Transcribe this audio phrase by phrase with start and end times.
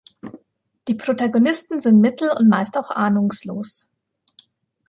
[0.87, 3.87] Die Protagonisten sind mittel- und meist auch ahnungslos.